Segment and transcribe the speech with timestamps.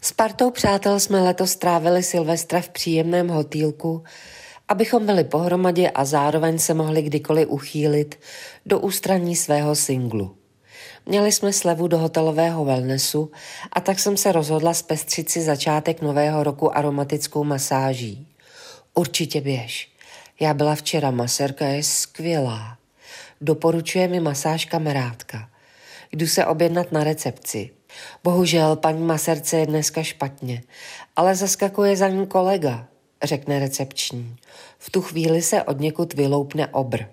[0.00, 4.04] S partou přátel jsme letos strávili Silvestra v příjemném hotýlku,
[4.68, 8.20] abychom byli pohromadě a zároveň se mohli kdykoliv uchýlit
[8.66, 10.36] do ústraní svého singlu.
[11.06, 13.30] Měli jsme slevu do hotelového wellnessu
[13.72, 18.26] a tak jsem se rozhodla zpestřit si začátek nového roku aromatickou masáží.
[18.94, 19.92] Určitě běž.
[20.40, 22.78] Já byla včera, masérka je skvělá.
[23.40, 25.48] Doporučuje mi masáž kamarádka.
[26.12, 27.70] Jdu se objednat na recepci.
[28.24, 30.62] Bohužel paní maserce je dneska špatně,
[31.16, 32.86] ale zaskakuje za ní kolega,
[33.22, 34.36] řekne recepční.
[34.78, 37.04] V tu chvíli se od někud vyloupne obr.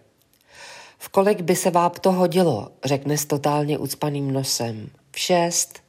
[0.98, 4.90] V kolik by se vám to hodilo, řekne s totálně ucpaným nosem.
[5.12, 5.80] V šest.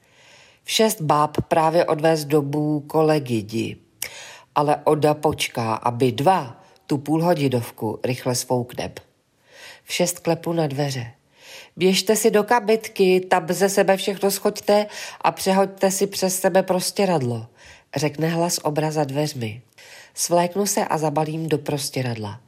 [0.65, 3.77] V šest báb právě odvést dobu kolegydi.
[4.55, 8.93] Ale Oda počká, aby dva, tu půlhodidovku, rychle svoukne.
[9.85, 11.13] V šest klepu na dveře.
[11.77, 14.87] Běžte si do kabitky, tab ze sebe všechno schoďte
[15.21, 17.47] a přehoďte si přes sebe prostěradlo,
[17.97, 19.63] řekne hlas obraza dveřmi.
[20.15, 22.41] Svléknu se a zabalím do prostěradla.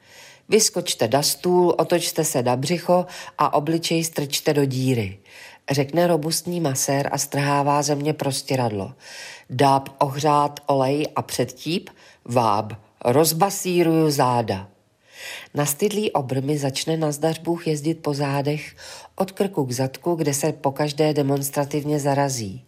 [0.48, 3.06] Vyskočte na stůl, otočte se na břicho
[3.39, 5.19] a obličej strčte do díry.
[5.70, 8.92] Řekne robustní masér a strhává ze mě prostěradlo.
[9.50, 11.91] Dáb ohřát olej a předtíp,
[12.25, 12.72] váb,
[13.05, 14.69] rozbasíruju záda.
[15.55, 18.77] Nastydlý obr mi začne na zdařbůh jezdit po zádech
[19.17, 22.64] od krku k zadku, kde se pokaždé demonstrativně zarazí.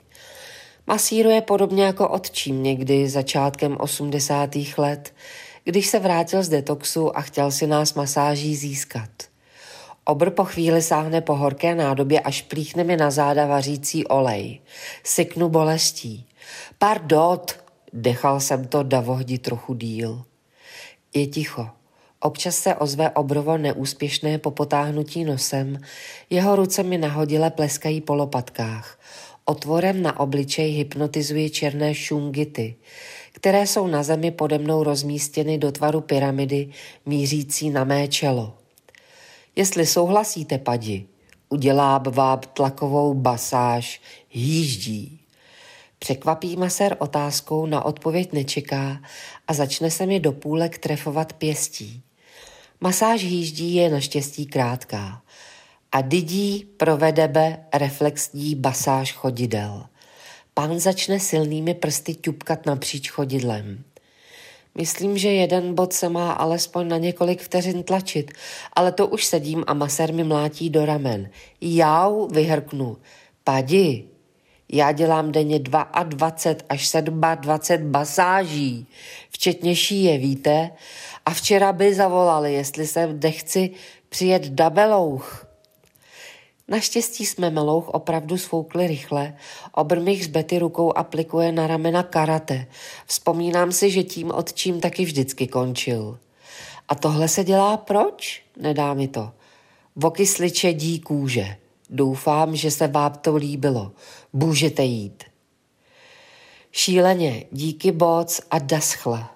[0.86, 4.50] Masíruje podobně jako otčím někdy začátkem 80.
[4.78, 5.14] let,
[5.64, 9.10] když se vrátil z detoxu a chtěl si nás masáží získat.
[10.04, 14.60] Obr po chvíli sáhne po horké nádobě a šplíchne mi na záda vařící olej.
[15.04, 16.26] Syknu bolestí.
[16.78, 17.56] Pardot,
[17.92, 20.24] dechal jsem to davohdi trochu díl.
[21.14, 21.68] Je ticho.
[22.24, 25.80] Občas se ozve obrovo neúspěšné popotáhnutí nosem,
[26.30, 29.00] jeho ruce mi nahodile pleskají po lopatkách.
[29.44, 32.74] Otvorem na obličej hypnotizují černé šungity,
[33.32, 36.68] které jsou na zemi pode mnou rozmístěny do tvaru pyramidy
[37.06, 38.54] mířící na mé čelo.
[39.56, 41.06] Jestli souhlasíte, padi,
[41.48, 44.00] udělá vám tlakovou basáž,
[44.34, 45.20] jíždí.
[45.98, 49.02] Překvapí masér otázkou, na odpověď nečeká
[49.48, 52.03] a začne se mi do půlek trefovat pěstí.
[52.84, 55.22] Masáž hýždí je naštěstí krátká
[55.92, 59.84] a didí provedebe reflexní basáž chodidel.
[60.54, 63.84] Pán začne silnými prsty ťupkat napříč chodidlem.
[64.78, 68.32] Myslím, že jeden bod se má alespoň na několik vteřin tlačit,
[68.72, 71.30] ale to už sedím a masér mi mlátí do ramen.
[71.60, 72.96] Jau, vyhrknu.
[73.44, 74.04] Padi,
[74.72, 76.92] já dělám denně 22 až
[77.40, 78.86] 27 basáží,
[79.30, 80.70] včetně šíje, víte?
[81.26, 83.70] A včera by zavolali, jestli se nechci
[84.08, 85.46] přijet dabelouch.
[86.68, 89.36] Naštěstí jsme melouch opravdu svoukli rychle.
[89.72, 92.66] Obrmich z Betty rukou aplikuje na ramena karate.
[93.06, 96.18] Vzpomínám si, že tím odčím taky vždycky končil.
[96.88, 98.42] A tohle se dělá proč?
[98.56, 99.32] Nedá mi to.
[99.96, 101.56] Voky sličedí kůže.
[101.90, 103.92] Doufám, že se vám to líbilo.
[104.32, 105.24] Můžete jít.
[106.72, 109.34] Šíleně, díky boc a daschle.